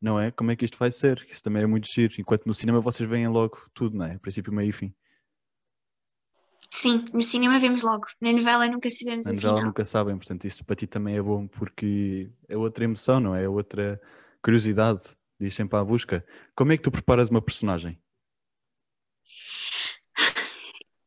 [0.00, 0.30] não é?
[0.30, 2.14] Como é que isto vai ser, que isso também é muito giro.
[2.18, 4.18] Enquanto no cinema vocês veem logo tudo, não é?
[4.18, 4.94] Princípio, meio e fim.
[6.76, 9.68] Sim, no cinema vemos logo, na novela nunca sabemos Na novela final.
[9.68, 13.44] nunca sabem, portanto, isso para ti também é bom, porque é outra emoção, não é?
[13.44, 14.00] É outra
[14.42, 15.00] curiosidade,
[15.40, 16.26] diz sempre à busca.
[16.54, 17.96] Como é que tu preparas uma personagem?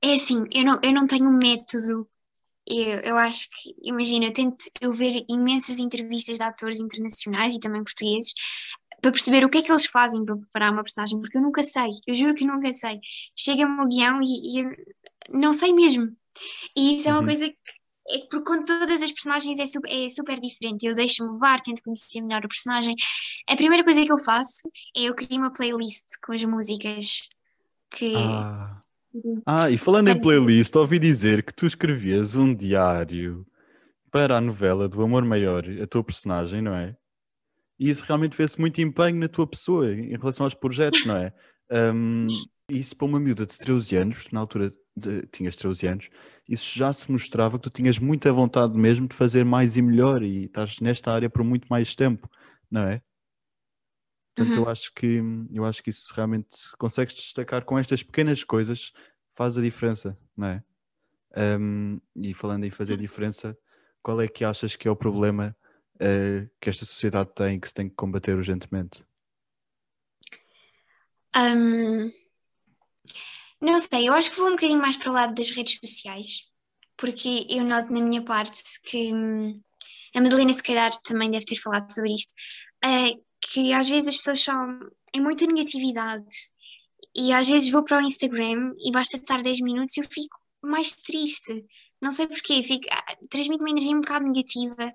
[0.01, 2.08] É assim, eu não, eu não tenho um método.
[2.65, 7.60] Eu, eu acho que, imagina, eu tento eu ver imensas entrevistas de atores internacionais e
[7.60, 8.34] também portugueses
[9.01, 11.62] para perceber o que é que eles fazem para preparar uma personagem, porque eu nunca
[11.62, 12.99] sei, eu juro que nunca sei.
[13.38, 14.65] Chega-me o guião e, e
[15.29, 16.15] não sei mesmo.
[16.75, 17.25] E isso é uma Uhum.
[17.25, 17.55] coisa que,
[18.09, 20.85] é que, porque com todas as personagens é super, é super diferente.
[20.85, 22.95] Eu deixo-me levar, tento conhecer melhor o personagem.
[23.49, 27.29] A primeira coisa que eu faço é eu crio uma playlist com as músicas
[27.91, 28.13] que.
[28.15, 28.79] Ah,
[29.45, 33.45] ah e falando em playlist, ouvi dizer que tu escrevias um diário
[34.11, 36.95] para a novela do Amor Maior, a tua personagem, não é?
[37.79, 41.33] E isso realmente fez muito empenho na tua pessoa em relação aos projetos, não é?
[41.69, 42.25] Um,
[42.71, 46.10] isso para uma miúda de 13 anos, na altura de- tinhas 13 anos,
[46.47, 50.23] isso já se mostrava que tu tinhas muita vontade mesmo de fazer mais e melhor
[50.23, 52.29] e estás nesta área por muito mais tempo,
[52.71, 53.01] não é?
[54.36, 54.63] Portanto, Uhum.
[54.65, 55.21] eu acho que
[55.53, 58.91] eu acho que isso realmente consegues destacar com estas pequenas coisas
[59.36, 60.63] faz a diferença, não é?
[61.60, 63.57] Um, e falando em fazer diferença,
[64.01, 65.55] qual é que achas que é o problema
[65.99, 69.03] eh, que esta sociedade tem que se tem que combater urgentemente?
[71.36, 72.10] Hum,
[73.61, 76.49] não sei, eu acho que vou um bocadinho mais para o lado das redes sociais,
[76.97, 79.61] porque eu noto na minha parte que hum,
[80.15, 82.33] a Madalena, se calhar, também deve ter falado sobre isto,
[82.83, 84.79] eh, que às vezes as pessoas são.
[85.13, 86.25] é muita negatividade.
[87.15, 90.37] E às vezes vou para o Instagram e basta estar 10 minutos e eu fico
[90.61, 91.65] mais triste.
[92.01, 94.93] Não sei porquê, fico, ah, transmite uma energia um bocado negativa,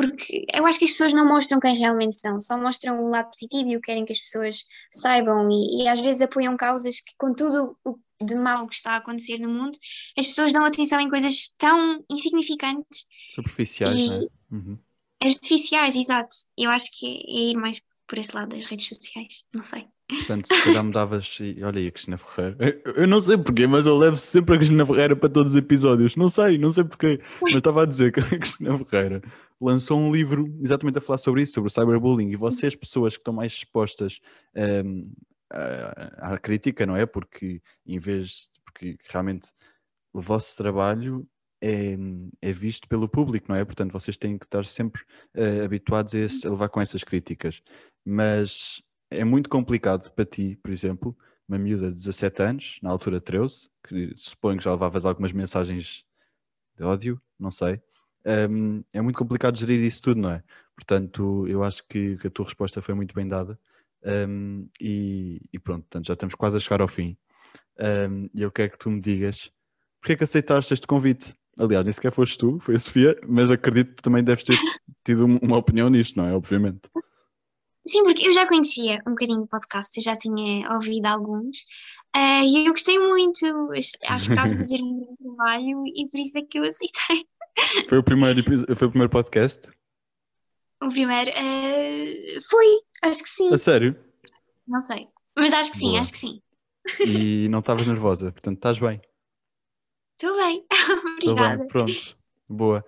[0.00, 3.30] porque eu acho que as pessoas não mostram quem realmente são, só mostram o lado
[3.30, 7.00] positivo e o que querem que as pessoas saibam e, e às vezes apoiam causas
[7.00, 9.78] que, com tudo o de mau que está a acontecer no mundo,
[10.16, 14.26] as pessoas dão atenção em coisas tão insignificantes, Superficiais, E- não é?
[14.52, 14.78] Uhum.
[15.22, 16.34] artificiais, exato.
[16.56, 19.86] Eu acho que é, é ir mais por esse lado das redes sociais, não sei.
[20.18, 21.38] Portanto, se calhar mudavas.
[21.40, 22.82] e Olha aí a Cristina Ferreira.
[22.96, 26.16] Eu, não sei porquê, mas eu levo sempre a Cristina Ferreira para todos os episódios.
[26.16, 27.20] Não sei, não sei porquê.
[27.40, 29.22] Mas estava a dizer que a Cristina Ferreira
[29.60, 32.30] lançou um livro exatamente a falar sobre isso, sobre o cyberbullying.
[32.30, 34.20] E vocês, pessoas que estão mais expostas
[34.84, 35.02] hum,
[35.52, 37.06] à, à crítica, não é?
[37.06, 38.48] Porque em vez.
[38.64, 39.48] Porque realmente
[40.12, 41.26] o vosso trabalho
[41.62, 41.96] é,
[42.40, 43.64] é visto pelo público, não é?
[43.64, 45.02] Portanto, vocês têm que estar sempre
[45.34, 47.62] eh, habituados a, esse- a levar com essas críticas.
[48.04, 51.16] Mas é muito complicado para ti, por exemplo,
[51.48, 56.04] uma miúda de 17 anos, na altura 13, que suponho que já levavas algumas mensagens
[56.76, 57.80] de ódio, não sei.
[58.50, 60.42] Hum, é muito complicado gerir isso tudo, não é?
[60.74, 63.58] Portanto, eu acho que, que a tua resposta foi muito bem dada.
[64.04, 67.16] Hum, e, e pronto, portanto, já estamos quase a chegar ao fim.
[67.78, 69.50] Hum, E eu quero que tu me digas
[70.00, 71.34] porque é que aceitaste este convite.
[71.58, 74.56] Aliás, nem sequer foste tu, foi a Sofia, mas acredito que também deves ter
[75.04, 76.32] tido um- uma opinião nisto, não é?
[76.34, 76.80] Obviamente.
[77.86, 81.64] Sim, porque eu já conhecia um bocadinho o podcast, eu já tinha ouvido alguns,
[82.14, 86.20] ah, e eu gostei muito, acho que estás a fazer um bom trabalho e por
[86.20, 87.26] isso é que eu aceitei.
[87.88, 88.42] Foi o primeiro,
[88.76, 89.68] foi o primeiro podcast?
[90.82, 92.66] O primeiro ah, foi,
[93.02, 93.98] acho que sim, A sério?
[94.66, 96.00] não sei, mas acho que sim, Boa.
[96.00, 96.42] acho que sim.
[97.06, 99.00] E não estavas nervosa, portanto estás bem.
[100.20, 101.66] Estou bem, Estou bem, obrigada.
[101.68, 102.18] pronto.
[102.48, 102.84] Boa.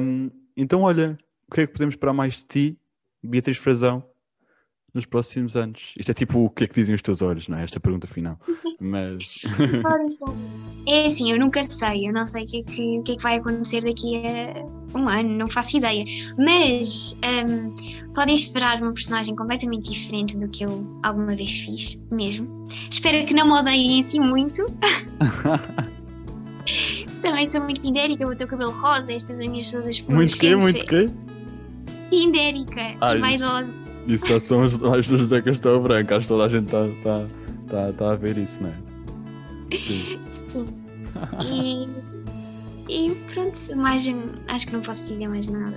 [0.00, 2.80] Hum, então, olha, o que é que podemos esperar mais de ti,
[3.22, 4.04] Beatriz Frazão,
[4.94, 5.92] nos próximos anos?
[5.96, 7.64] Isto é tipo o que é que dizem os teus olhos, não é?
[7.64, 8.38] Esta pergunta final.
[8.80, 9.42] Mas.
[10.86, 13.22] É assim, eu nunca sei, eu não sei o que é que, que, é que
[13.22, 16.04] vai acontecer daqui a um ano, não faço ideia.
[16.38, 17.74] Mas ahm,
[18.14, 22.66] podem esperar uma personagem completamente diferente do que eu alguma vez fiz, mesmo.
[22.90, 24.64] Espero que não me odeiem assim muito.
[27.20, 30.54] Também sou muito indérica, o teu cabelo rosa, estas unhas todas muito quê?
[30.54, 31.10] Muito quê?
[32.12, 33.76] Indérica Ah, e vaidosa.
[34.06, 36.14] Isso já são as, as do José Castelo Branco.
[36.14, 37.26] Acho que toda a gente está tá,
[37.68, 39.76] tá, tá a ver isso, não é?
[39.76, 40.18] Sim.
[40.26, 40.66] Sim.
[41.44, 41.88] E,
[42.88, 44.08] e pronto, mais,
[44.48, 45.76] acho que não posso dizer mais nada.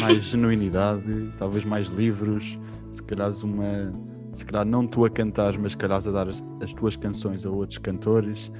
[0.00, 2.58] mais genuinidade, talvez mais livros,
[2.92, 3.92] se calhar uma.
[4.34, 7.46] Se calhar não tu a cantar, mas se calhar a dar as, as tuas canções
[7.46, 8.50] a outros cantores.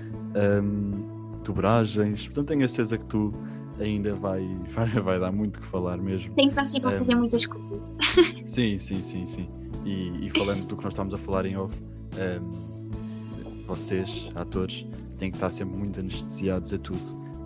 [0.62, 1.04] Hum,
[1.44, 2.26] dobragens.
[2.26, 3.32] Portanto, tenho a certeza que tu
[3.78, 6.34] ainda vai, vai, vai dar muito que falar mesmo.
[6.34, 7.80] Tenho que estar sempre um, a fazer muitas coisas.
[8.46, 9.48] Sim, sim, sim, sim.
[9.84, 14.86] E, e, falando do que nós estamos a falar em off, um, vocês, atores,
[15.18, 17.00] têm que estar sempre muito anestesiados a tudo,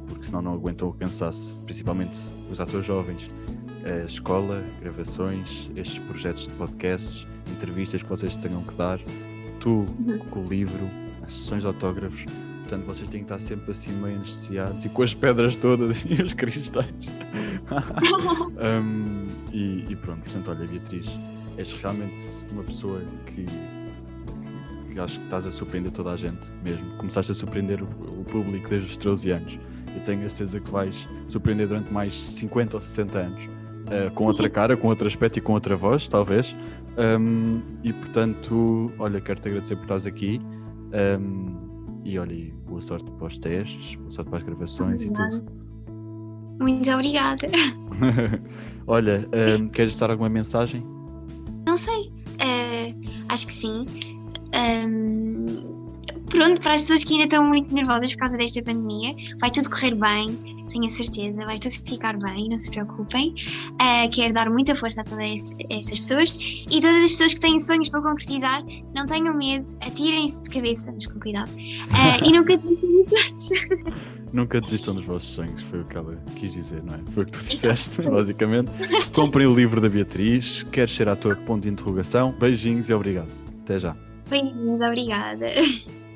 [0.07, 2.17] porque senão não aguentam o cansaço, principalmente
[2.51, 3.31] os atores jovens.
[3.85, 9.01] A escola, gravações, estes projetos de podcasts, entrevistas que vocês tenham que dar,
[9.61, 10.19] tu uhum.
[10.31, 10.89] com o livro,
[11.27, 12.27] as sessões de autógrafos,
[12.69, 16.23] portanto vocês têm que estar sempre assim meio anestesiados e com as pedras todas e
[16.23, 17.09] os cristais.
[18.83, 21.07] um, e, e, pronto, portanto, olha, Beatriz,
[21.57, 23.47] és realmente uma pessoa que,
[24.93, 26.85] que, acho que estás a surpreender toda a gente mesmo.
[26.99, 27.87] Começaste a surpreender o,
[28.21, 29.59] o público desde os 13 anos.
[29.97, 33.45] E tenho a certeza que vais surpreender durante mais 50 ou 60 anos.
[33.45, 36.55] Uh, com outra cara, com outro aspecto e com outra voz, talvez.
[36.99, 40.39] Um, e portanto, olha, quero-te agradecer por estás aqui.
[40.93, 41.68] Um,
[42.09, 45.37] e olha, boa sorte para os testes, boa sorte para as gravações obrigada.
[45.37, 45.53] e tudo.
[46.59, 47.47] Muito obrigada.
[48.87, 49.29] olha,
[49.61, 50.83] um, queres dar alguma mensagem?
[51.67, 52.11] Não sei.
[52.41, 53.85] Uh, acho que sim.
[56.31, 59.69] pronto, para as pessoas que ainda estão muito nervosas por causa desta pandemia, vai tudo
[59.69, 63.35] correr bem tenho a certeza, vai tudo ficar bem, não se preocupem.
[63.73, 66.39] Uh, quero dar muita força a todas essas pessoas
[66.71, 68.63] e todas as pessoas que têm sonhos para concretizar,
[68.95, 74.95] não tenham medo, atirem-se de cabeça, mas com cuidado, uh, e nunca desistam Nunca desistam
[74.95, 76.99] dos vossos sonhos, foi o que ela quis dizer, não é?
[77.13, 78.71] Foi o que tu disseste, basicamente.
[79.15, 82.33] Comprem o livro da Beatriz, quer ser ator, ponto de interrogação.
[82.39, 83.31] Beijinhos e obrigado.
[83.65, 83.97] Até já.
[84.29, 85.47] Beijinhos, obrigada.